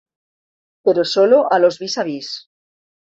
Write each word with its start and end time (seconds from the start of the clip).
Pero 0.83 1.05
sólo 1.05 1.53
a 1.53 1.59
los 1.59 1.77
vis 1.77 1.99
a 1.99 2.03
vis". 2.03 2.49